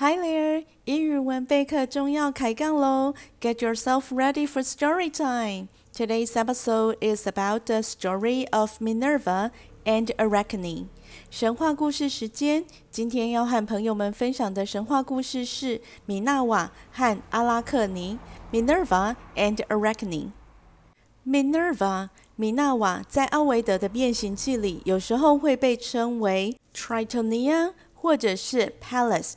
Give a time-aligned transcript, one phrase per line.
[0.00, 0.64] Hi there！
[0.86, 3.12] 英语文备课中要开杠喽！
[3.38, 5.68] Get yourself ready for story time.
[5.94, 9.50] Today's episode is about the story of Minerva
[9.84, 10.86] and Arachne.
[11.30, 18.18] 神话故事时间，今天要和朋友们分享的神话故事是米娜瓦和阿拉克尼
[18.50, 29.34] （Minerva and Arachne）。Minerva，米娜瓦在奥维德的《变形记》里，有时候会被称为 Tritonia 或者是 Pallas。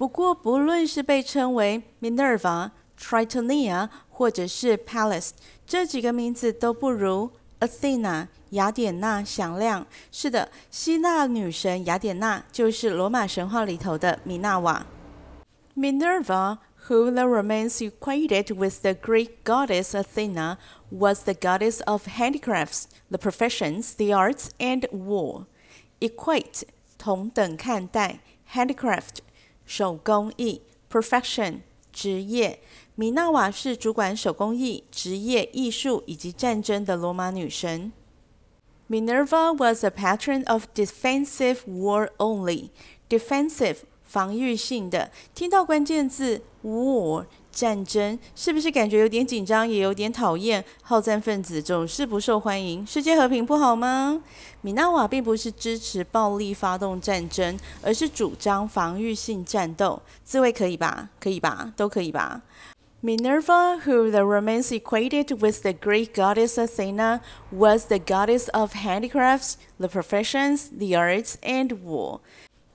[0.00, 5.30] 不过，不论是被称为 Minerva、Tritonia 或者是 Pallas，
[5.66, 8.28] 这几个名字都不如 Athena。
[8.50, 9.84] 雅典娜响亮。
[10.12, 14.86] 是的，希腊女神雅典娜就是罗马神话里头的米娜瓦。
[15.76, 20.58] Minerva, who the Romans equated with the Greek goddess Athena,
[20.90, 25.46] was the goddess of handicrafts, the professions, the arts, and war.
[25.98, 26.62] Equate
[26.96, 28.20] 同等看待，
[28.54, 29.18] handicraft
[29.71, 30.61] 手工艺
[30.91, 31.59] ，perfection，
[31.93, 32.59] 职业。
[32.95, 37.93] 米纳瓦是主管手工艺、职业、艺术以及战争的罗马女神。
[38.89, 42.71] Minerva was a patron of defensive war only.
[43.07, 45.09] Defensive 防御性的。
[45.33, 50.64] 听到关键字 war 战争，是不是感觉有点紧张，也有点讨厌？
[50.82, 54.22] 好战分子总是不受欢迎，世界和平不好吗？
[54.60, 60.02] 米纳瓦并不是支持暴力发动战争，而是主张防御性战斗。
[60.24, 61.10] 自卫可以吧？
[61.18, 61.72] 可以吧？
[61.76, 62.42] 都可以吧？
[63.02, 67.20] Minerva, who the Romans equated with the Greek goddess Athena,
[67.52, 72.20] was the goddess of handicrafts, the professions, the arts, and war.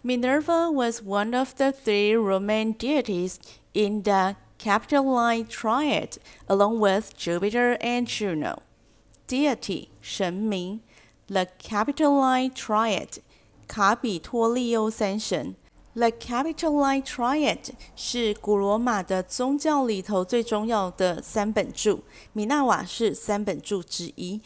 [0.03, 3.39] Minerva was one of the three Roman deities
[3.73, 8.58] in the Capitoline Triad, along with Jupiter and Juno.
[9.28, 10.80] Deity 神明
[11.26, 13.18] ，The Capitoline Triad，
[13.66, 15.54] 卡比托利欧三神。
[15.94, 24.40] The Capitoline Triad 是古罗马的宗教里头最重要的三本柱，米纳瓦是三本柱之一。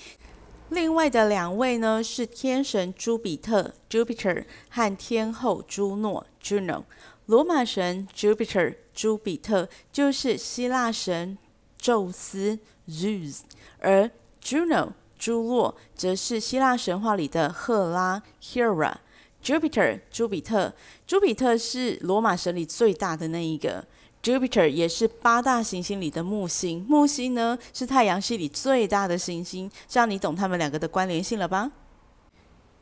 [0.69, 6.85] 另外的两位呢是天神朱比特 （Jupiter） 和天后朱诺 （Juno）。
[7.27, 11.39] 罗马神 Jupiter 朱比特就是希腊神
[11.79, 13.39] 宙斯 （Zeus），
[13.79, 14.11] 而
[14.45, 18.97] Juno 朱洛则是希腊神话里的赫拉 （Hera）。
[19.43, 20.75] Jupiter，朱比特，
[21.07, 23.87] 朱比特是罗马神里最大的那一个。
[24.23, 29.71] Jupiter 也是八大行星里的木星，木星呢是太阳系里最大的行星。
[29.89, 31.73] 这样你懂他们两个的关联性了吧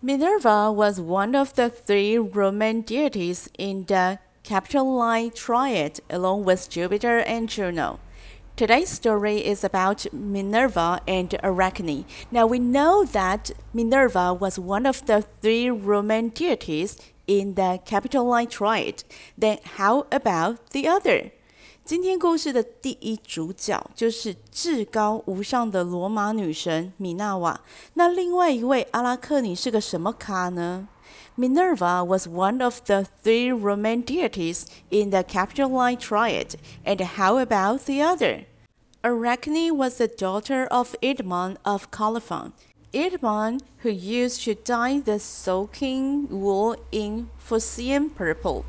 [0.03, 7.19] ？Minerva was one of the three Roman deities in the Capitoline Triad along with Jupiter
[7.19, 7.99] and Juno.
[8.57, 12.05] Today's story is about Minerva and Arachne.
[12.31, 18.49] Now we know that Minerva was one of the three Roman deities in the Capitoline
[18.49, 19.05] Triad.
[19.37, 21.31] Then how about the other?
[21.85, 27.61] 今天故事的第一主角就是至高无上的罗马女神米娜瓦。
[27.95, 30.89] 那另外一位阿拉克女是个什么咖呢？
[31.39, 38.03] ？Minerva was one of the three Roman deities in the Capitoline Triad, and how about the
[38.03, 38.47] other?
[39.05, 42.55] Arachne was the daughter of Idmon of Colophon.
[42.93, 48.67] Idmon, who used to dye the soaking wool in Phocaean purple.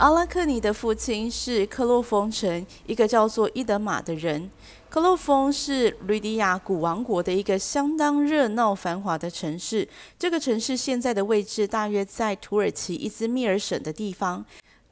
[0.00, 4.50] 阿拉克尼的父亲是克洛丰城一个叫做伊德玛的人。
[4.88, 9.86] 克洛丰是吕迪亚古王国的一个相当热闹繁华的城市。
[10.18, 14.42] 这个城市现在的位置大约在土耳其伊兹密尔省的地方。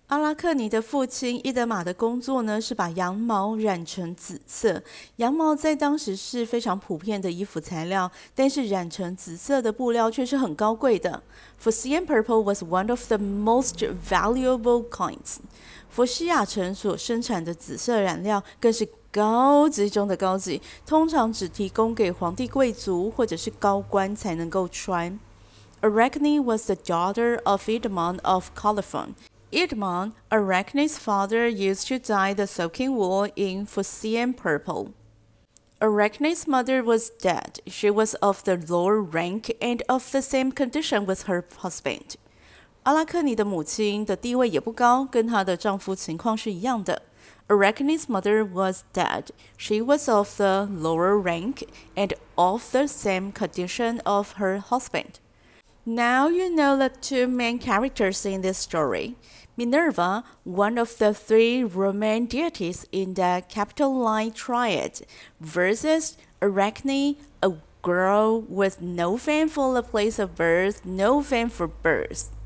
[0.09, 4.83] 阿拉克尼的父亲伊德玛的工作呢，是把羊毛染成紫色。
[5.17, 11.23] 羊毛在当时是非常普遍的衣服材料，但是染成紫色的布料却是很高贵的。
[11.63, 15.37] For s i a n purple was one of the most valuable kinds。
[15.91, 25.21] 佛西亚城所生产的紫色染料更是高级中的高级，通常只提供给皇帝、贵族或者是高官才能够穿。
[25.83, 29.11] Arachne was the daughter of Idmon of Colophon。
[29.52, 34.94] Idmon, Arachne's father, used to dye the soaking wool in Phocian purple.
[35.80, 37.60] Arachne's mother was dead.
[37.68, 42.16] She was of the lower rank and of the same condition with her husband.
[42.84, 47.04] 阿拉克尼的母亲的地位也不高，跟她的丈夫情况是一样的。
[47.48, 49.28] Arachne's mother was dead.
[49.58, 55.20] She was of the lower rank and of the same condition of her husband.
[55.89, 59.17] Now you know the two main characters in this story.
[59.57, 65.01] Minerva, one of the three Roman deities in the Capitoline Triad,
[65.41, 71.67] versus Arachne, a girl with no fame for the place of birth, no fame for
[71.67, 72.37] birth.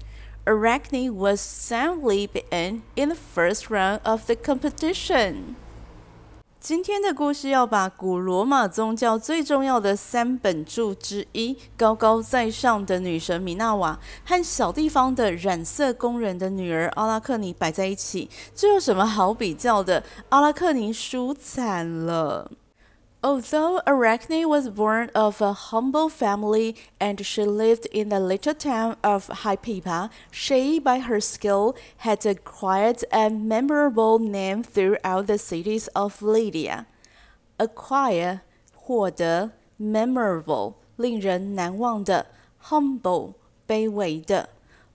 [0.47, 5.57] Arachne was soundly beaten in the first round of the competition.
[6.63, 20.05] 今天的故事要把古罗马宗教最重要的三本柱之一——高高在上的女神米娜瓦和小地方的染色工人的女儿阿拉克尼摆在一起，这有什么好比较的？
[20.29, 22.49] 阿拉克尼输惨了。
[23.25, 29.29] Although Arachne was born of a humble family and she lived in the little town of
[29.29, 36.87] Hypaepa, she, by her skill, had acquired a memorable name throughout the cities of Lydia.
[37.61, 38.41] Acquire,
[38.75, 42.27] 获得, memorable, 令人难忘的,
[42.71, 43.35] humble,
[43.69, 44.49] 卑微的.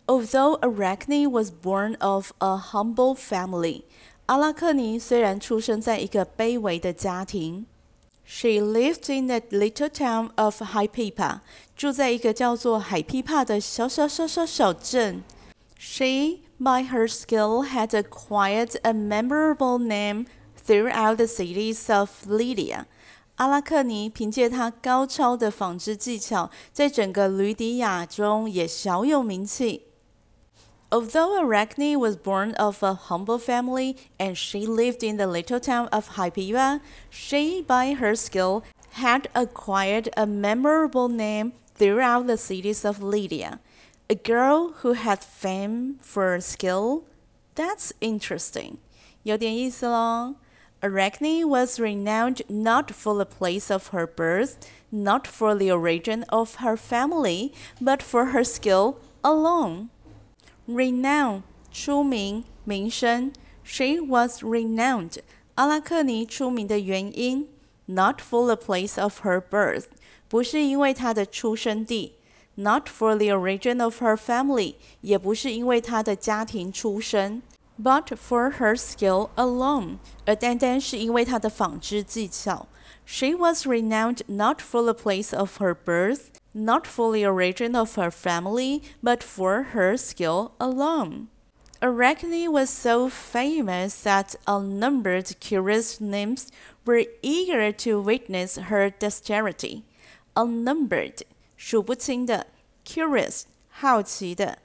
[0.06, 3.84] Although Arachne was born of a humble family,
[4.26, 7.66] 阿拉克尼虽然出生在一个卑微的家庭。
[8.30, 11.40] she lived in the little town of Hypaepa，
[11.78, 15.24] 住在一个叫做海皮帕的小小小小小镇。
[15.80, 20.26] She, by her skill, had acquired a memorable name
[20.66, 22.86] throughout the cities of Lydia.
[23.36, 29.87] 阿拉克尼凭借她高超的纺织技巧，在整个吕底亚中也小有名气。
[30.90, 36.12] Although Arachne was born of a humble family and she lived in the little town of
[36.12, 36.80] Hypaepa,
[37.10, 43.60] she, by her skill, had acquired a memorable name throughout the cities of Lydia.
[44.10, 47.04] A girl who had fame for skill?
[47.56, 48.78] That's interesting.
[49.24, 50.36] 有点意思咯。
[50.80, 54.56] Arachne was renowned not for the place of her birth,
[54.90, 57.52] not for the origin of her family,
[57.82, 59.90] but for her skill alone
[60.69, 63.33] Renown 出名名声，
[63.65, 65.19] She was renowned。
[65.55, 67.49] 阿拉克尼出名的原因，
[67.87, 69.87] not for the place of her birth，
[70.29, 72.13] 不是因为她的出生地；
[72.55, 77.43] not for the origin of her family，也不是因为她的家庭出身；
[77.83, 82.67] but for her skill alone，而单单是因为她的纺织技巧。
[83.05, 86.21] She was renowned not for the place of her birth
[86.57, 91.29] not for the origin of her family, but for her skill alone.
[91.81, 96.53] Arachne was so famous that unnumbered curious nymphs
[96.87, 99.83] were eager to witness her dexterity.
[100.37, 101.23] Unnumbered,
[101.57, 102.47] 数不清的；
[102.85, 104.59] curious, 好奇的；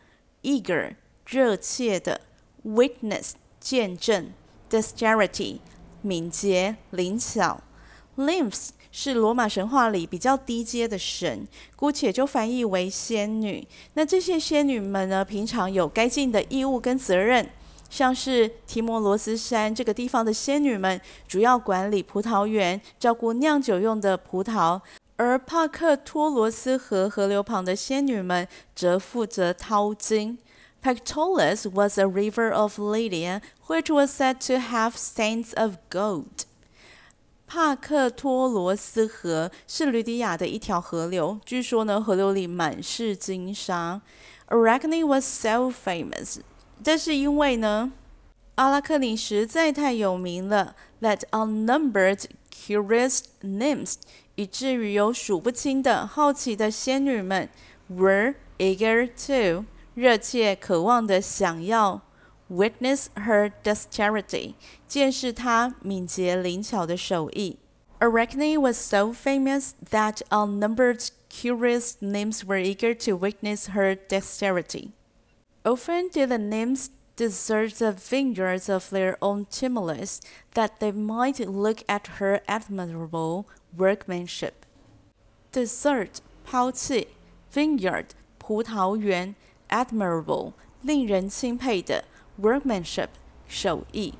[0.43, 0.95] eager,
[1.25, 2.21] 热切的；
[2.63, 4.33] witness, 见证；
[4.69, 5.59] dexterity,
[6.03, 7.61] 敏捷灵巧
[8.16, 13.66] Lymphs 是罗马神话里比较低阶的神，姑且就翻译为仙女。
[13.94, 17.48] 那这些仙女们呢，平常有该尽的义务跟责任，
[17.88, 24.80] 像是提摩罗斯山这个地方的仙女们，主要管理葡萄园，照顾酿酒用的葡萄；
[25.16, 30.36] 而帕克托罗斯河河流旁的仙女们，则负责淘金。
[30.82, 36.44] Pactolus was a river of Lydia, which was said to have sands of gold.
[37.54, 44.00] 帕克托罗斯河是吕底亚的一条河流，据说呢，河流里满是金沙。
[44.48, 46.38] Arachne was so famous，
[46.82, 47.92] 但是因为呢，
[48.54, 53.96] 阿拉克尼实在太有名了，that unnumbered curious nymphs，
[54.36, 57.50] 以至于有数不清的好奇的仙女们
[57.90, 62.00] ，were eager to，热切渴望的想要。
[62.52, 64.54] witness her dexterity.
[68.00, 74.92] Arachne was so famous that unnumbered curious nymphs were eager to witness her dexterity.
[75.64, 80.20] Often did the nymphs desert the vineyards of their own Timolus
[80.54, 84.66] that they might look at her admirable workmanship.
[85.52, 87.08] Desert 抛弃
[87.52, 88.06] vineyard
[88.38, 89.34] 葡萄园
[89.68, 92.04] admirable 令人钦佩的
[92.42, 93.08] workmanship
[93.46, 94.14] 手艺。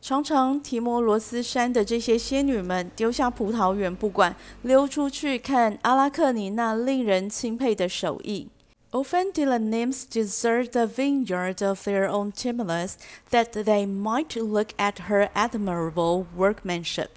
[0.00, 8.48] 常常提摩罗斯山的这些仙女们丢下葡萄园不管，溜出去看阿拉克尼那令人钦佩的手艺。
[8.90, 12.94] Often did the nymphs desert the vineyard of their own Timolus
[13.30, 17.08] that they might look at her admirable workmanship.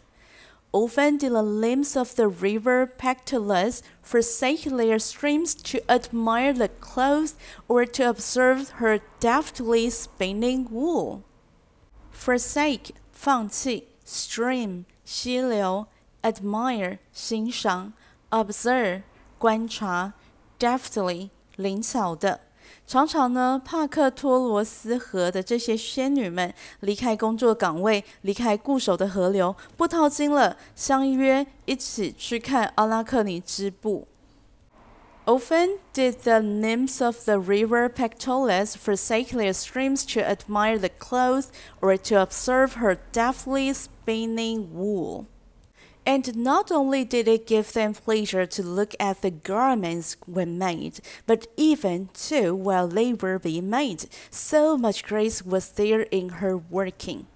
[0.73, 7.35] Often the nymphs of the river Pactolus forsake their streams to admire the clothes
[7.67, 11.23] or to observe her deftly spinning wool.
[12.11, 15.87] Forsake, 放弃, stream, 溪流,
[16.23, 17.93] admire, 欣赏,
[18.29, 19.03] observe,
[19.37, 20.13] 观察,
[20.57, 22.50] deftly, 灵巧的。
[22.91, 34.09] 常常呢，帕克托罗斯河的这些仙女们离开工作岗位，离开固守的河流，不淘金了，相约一起去看阿拉克尼织布。
[35.23, 41.45] Often did the nymphs of the river Pactolus forsake their streams to admire the clothes
[41.79, 45.27] or to observe her deftly spinning wool.
[46.05, 50.99] And not only did it give them pleasure to look at the garments when made,
[51.27, 56.57] but even too while they were being made, so much grace was there in her
[56.57, 57.27] working.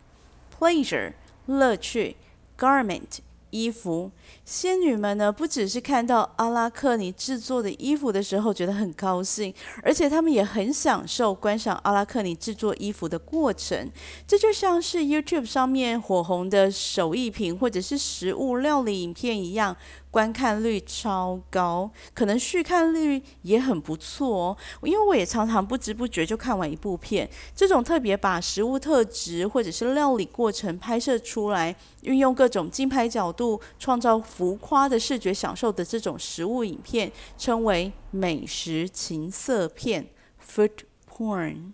[0.50, 1.15] Pleasure,
[1.48, 2.15] 乐趣,
[2.57, 3.22] garment,
[3.56, 4.12] 衣服，
[4.44, 13.90] 仙女们呢，不只是看到阿拉克尼制作的衣服的时候觉得很高兴，而且她们也很享受观赏阿拉克尼制作衣服的过程。
[14.28, 19.78] 这就像是 YouTube 上面火红的手艺品或者是食物料理影片一样。
[20.15, 24.57] 观看率超高，可能续看率也很不错哦。
[24.81, 27.29] 因为我也常常不知不觉就看完一部片。
[27.53, 40.07] 这种特别把食物特质或者是料理过程拍摄出来，运用各种竞拍角度，创造浮夸的视觉享受的这种食物影片，称为美食情色片
[40.41, 40.72] （food
[41.12, 41.74] porn）。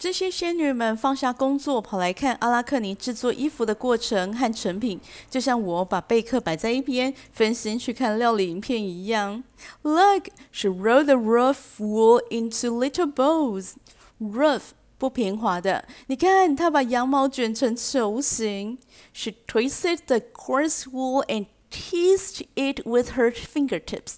[0.00, 9.44] 这些仙女们放下工作，跑来看阿拉克尼制作衣服的过程和成品，就像我把贝壳摆在一边，分心去看料理影片一样。
[9.82, 13.74] Look, she rolled the rough wool into little bows.
[14.18, 18.78] Rough 不平滑的，你看她把羊毛卷成球形。
[19.12, 24.14] She twisted the coarse wool and teased it with her fingertips.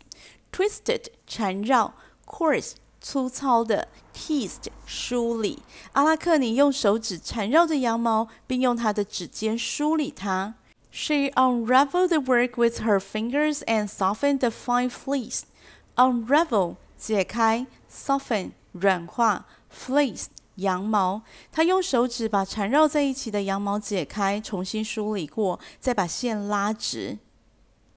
[0.53, 5.59] Twisted 缠绕，coarse 粗糙的 teased 梳理，
[5.93, 10.55] 阿拉克尼用手指缠绕着羊毛，并用他的指尖梳理它。
[10.91, 15.43] She unraveled the work with her fingers and softened the fine fleece.
[15.97, 21.23] Unravel 解开，soften 软化，fleece 羊毛。
[21.51, 27.19] 她用手指把缠绕在一起的羊毛解开，重新梳理过，再把线拉直。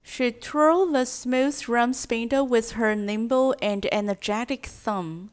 [0.05, 5.29] She twirled the smooth round spindle with her nimble and energetic thumb.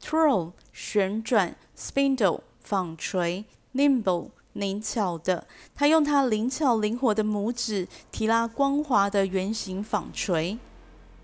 [0.00, 5.46] Twirl 旋转，spindle 纺锤，nimble 灵巧的。
[5.74, 10.58] 她用她灵巧灵活的拇指提拉光滑的圆形纺锤。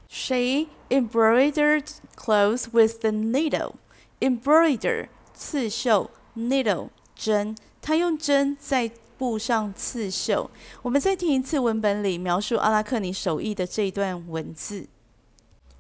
[0.09, 3.75] She embroidered clothes with the needle.
[4.21, 7.57] Embroider 刺绣，needle 针。
[7.81, 10.51] 她用针在 布上刺绣。
[10.83, 14.89] 我们再听一次文本里描述阿拉克尼手艺的这一段文字。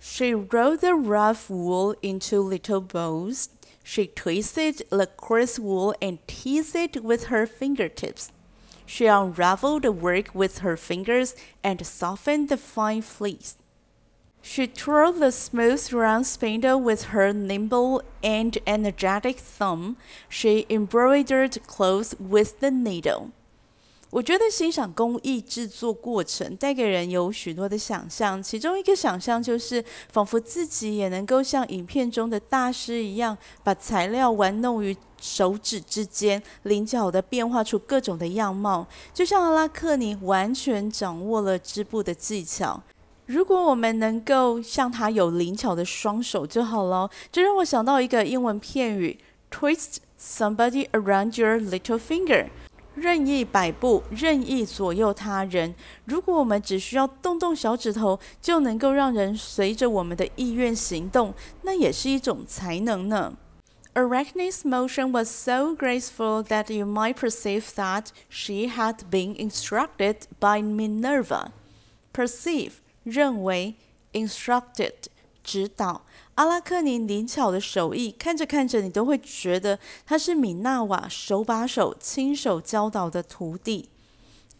[0.01, 3.47] She rolled the rough wool into little bows.
[3.83, 8.29] She twisted the coarse wool and teased it with her fingertips.
[8.87, 13.57] She unraveled the work with her fingers and softened the fine fleece.
[14.48, 19.96] She twirled the smooth round spindle with her nimble and energetic thumb.
[20.30, 23.32] She embroidered clothes with the needle.
[24.12, 29.84] 我觉得欣赏工艺制作过程带给人有许多的想象，其中一个想象就是
[30.14, 42.84] 仿佛自己也能够像影片中的大师一样，把材料玩弄于手指之间，灵巧的变化出各种的样貌，就像阿拉克尼完全掌握了织布的技巧。
[43.26, 47.10] 如果我们能够像他有灵巧的双手就好了。
[47.32, 52.48] 这让我想到一个英文片语：twist somebody around your little finger，
[52.94, 55.74] 任意摆布，任意左右他人。
[56.06, 63.34] 如果我们只需要动动小指头，就能够让人随着我们的意愿行动，那也是一种才能呢。
[63.96, 71.48] Arachne's motion was so graceful that you might perceive that she had been instructed by Minerva.
[72.14, 72.74] Perceive
[73.05, 73.75] 认为，
[74.13, 74.95] instructed
[75.43, 83.89] 指导，阿拉克尼灵巧的手艺，看着看着，你都会觉得他是米纳瓦手把手亲手教导的徒弟。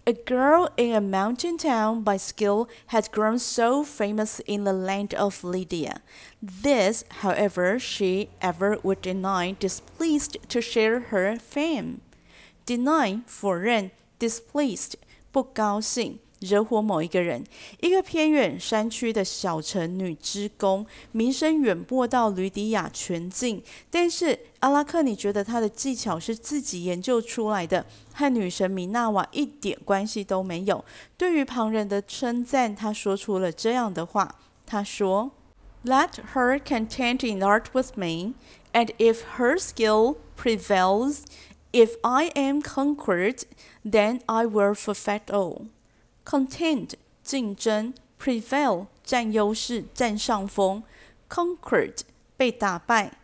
[0.05, 5.15] A girl in a mountain town by skill had grown so famous in the land
[5.17, 6.01] of Lydia.
[6.41, 11.99] This, however, she ever would deny, displeased to share her fame.
[12.65, 14.95] Deny 否认，displeased
[15.31, 16.19] 不高兴。
[16.40, 17.44] 惹火某一个人，
[17.80, 23.64] 一个偏远山区的小城女织工，名声远播到吕底亚全境。
[23.90, 30.84] 但是阿拉克尼觉得她的技巧是自己研究出来的，和女神米娜瓦一点关系都没有。
[31.18, 34.36] 对于旁人的称赞，他说出了这样的话
[34.68, 35.32] ：“他说
[35.86, 38.34] ，Let her content in art with me,
[38.74, 41.20] and if her skill prevails,
[41.72, 43.44] if I am conquered,
[43.84, 45.68] then I will forfeit all.”
[46.26, 50.84] Contend 竞争，prevail 占优势、占上风
[51.30, 52.00] ，conquered
[52.36, 53.20] 被打败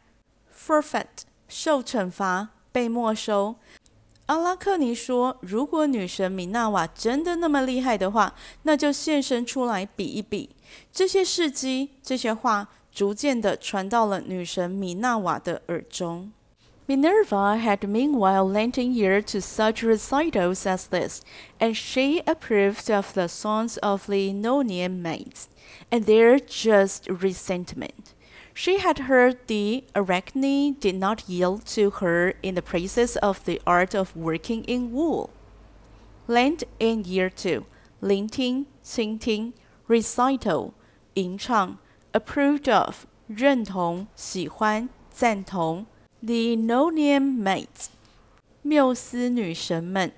[0.55, 1.07] ，forfeit
[1.47, 3.55] 受惩罚、被没收。
[4.27, 10.55] 阿拉克尼说：“如果女神米娜瓦真的那么厉害的话，那就现身出来比一比。”
[10.93, 16.31] 这些事迹、这些话，逐渐的传到了女神米娜瓦的耳中。
[16.87, 21.21] Minerva had meanwhile lent an ear to such recitals as this,
[21.59, 25.47] and she approved of the songs of the Aonian maids,
[25.91, 28.13] and their just resentment.
[28.53, 33.61] She had heard the Arachne did not yield to her in the praises of the
[33.65, 35.29] art of working in wool.
[36.27, 37.65] Lent an ear to,
[38.01, 39.53] 聆听,倾听,
[39.87, 40.73] recital,
[41.15, 41.77] 吟唱,
[42.13, 45.85] approved of, 认同,喜欢,赞同,
[46.21, 47.87] the Aonian Maids，
[48.61, 50.11] 缪斯女神们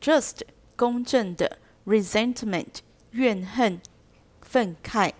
[0.00, 0.40] ，Just
[0.76, 2.78] 公正的，Resentment
[3.12, 3.80] 怨恨、
[4.40, 5.12] 愤慨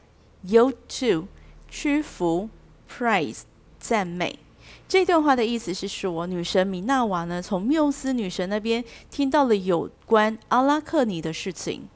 [0.47, 1.29] ，Yield to
[1.69, 2.51] 屈服
[2.89, 3.43] ，Praise
[3.79, 4.39] 赞美。
[4.87, 11.89] 这段话的意思是说，女神米娜瓦呢，从缪斯女神那边听到了有关阿拉克尼的事情。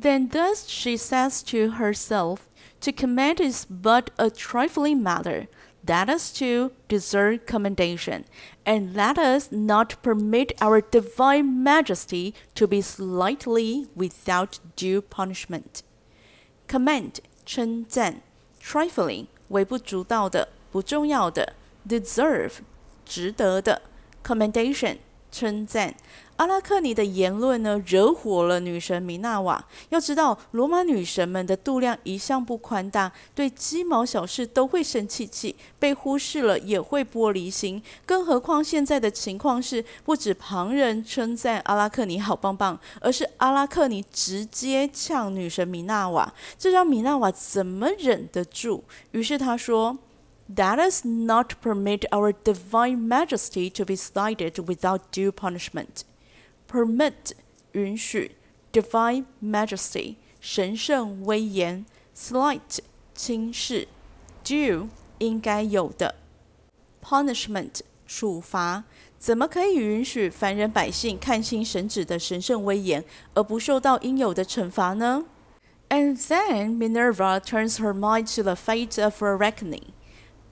[0.00, 2.38] Then thus she says to herself,
[2.80, 5.46] to command is but a trifling matter
[5.85, 8.25] That is to deserve commendation,
[8.65, 15.81] and let us not permit our divine majesty to be slightly without due punishment.
[16.67, 18.21] Command 称赞，
[18.61, 21.53] trifling 微不足道的、不重要的；
[21.87, 22.59] deserve，
[23.05, 23.81] 值得的；
[24.23, 24.97] commendation，
[25.34, 25.92] 称赞。
[26.36, 29.64] 阿拉克尼的言论呢，惹火了女神米娜瓦。
[29.90, 37.80] 要知道，罗马女神们的度量一向不宽大，对鸡毛小事都会生气气，被忽视了也会玻璃心。
[38.04, 48.82] 更何况现在的情况是，不止旁人称赞阿拉克尼好棒棒，而是阿拉克尼直接呛女神米娜瓦，这让米娜瓦怎么忍得住？
[49.12, 49.96] 于是她说
[50.53, 56.03] ：“That is not permit our divine majesty to be slighted without due punishment.”
[56.67, 57.33] permit
[57.73, 58.31] 允许，
[58.71, 62.79] divine majesty 神圣威严，slight
[63.15, 63.87] 轻视，
[64.43, 64.87] due
[65.19, 66.15] 应该有的，
[67.03, 68.83] punishment 处罚，
[69.17, 75.25] 怎么可以允许凡人百姓看清神旨的神圣威严，而不受到应有的惩罚呢？
[75.89, 79.93] And then Minerva turns her mind to the fate of Arachne.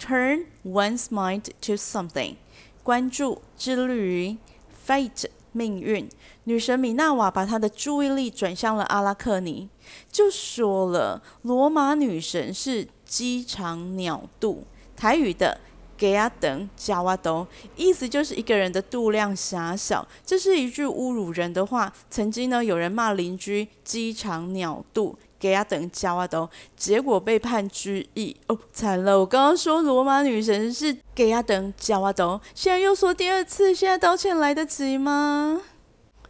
[0.04, 2.34] Turn one's mind to something.
[2.82, 4.36] 关注致力于
[4.84, 6.08] fate 命运，
[6.42, 9.68] 女神米娜瓦把她的注意力转向了阿拉克尼，
[10.10, 14.64] 就说了：“罗马女神是鸡肠鸟肚。”
[14.96, 15.60] 台语的
[15.96, 20.08] “给阿等加瓦东”，意思就是一个人的肚量狭小。
[20.26, 21.92] 这是一句侮辱人的话。
[22.10, 25.16] 曾经呢，有人骂邻居“鸡肠鸟肚”。
[25.42, 29.18] 给他等加瓦都，结果被判拘役哦，惨了！
[29.18, 35.62] 我刚刚说罗马女神是给他等加瓦都，现在又说第二次，现在道歉来得及吗？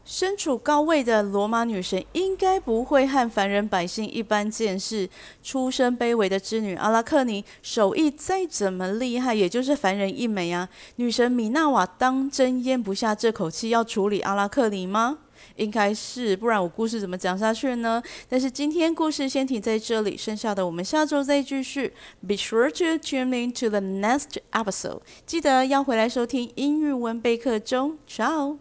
[0.02, 5.08] 身处高位的罗马女神应该不会和凡人百姓一般见识。
[5.42, 10.68] 出身卑微的织女阿拉克尼，手艺再怎么厉害，也就是凡人一枚啊。
[10.96, 15.18] 女神米娜瓦当真咽不下这口气，要处理阿拉克尼吗？
[15.56, 18.02] 应该是，不然我故事怎么讲下去呢？
[18.28, 21.92] 但是今天故事先停在这里，剩下的我们下周再继续。
[22.26, 27.98] Be sure to tune in to the next episode，记得要回来收听英语文备课中。
[28.08, 28.58] Ciao。